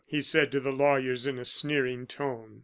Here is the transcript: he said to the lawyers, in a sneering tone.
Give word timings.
he 0.07 0.19
said 0.19 0.51
to 0.51 0.59
the 0.59 0.71
lawyers, 0.71 1.27
in 1.27 1.37
a 1.37 1.45
sneering 1.45 2.07
tone. 2.07 2.59